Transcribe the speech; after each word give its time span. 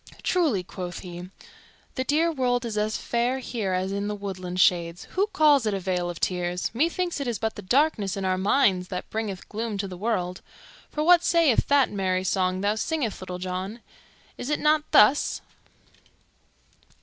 "Truly," 0.23 0.63
quoth 0.63 1.01
he, 1.01 1.29
"the 1.93 2.03
dear 2.03 2.31
world 2.31 2.65
is 2.65 2.75
as 2.75 2.97
fair 2.97 3.37
here 3.37 3.73
as 3.73 3.91
in 3.91 4.07
the 4.07 4.15
woodland 4.15 4.59
shades. 4.59 5.03
Who 5.11 5.27
calls 5.27 5.67
it 5.67 5.75
a 5.75 5.79
vale 5.79 6.09
of 6.09 6.19
tears? 6.19 6.71
Methinks 6.73 7.19
it 7.19 7.27
is 7.27 7.37
but 7.37 7.53
the 7.53 7.61
darkness 7.61 8.17
in 8.17 8.25
our 8.25 8.39
minds 8.39 8.87
that 8.87 9.07
bringeth 9.11 9.47
gloom 9.47 9.77
to 9.77 9.87
the 9.87 9.95
world. 9.97 10.41
For 10.89 11.03
what 11.03 11.23
sayeth 11.23 11.67
that 11.67 11.91
merry 11.91 12.23
song 12.23 12.61
thou 12.61 12.73
singest, 12.73 13.21
Little 13.21 13.37
John? 13.37 13.81
Is 14.39 14.49
it 14.49 14.59
not 14.59 14.89
thus? 14.89 15.41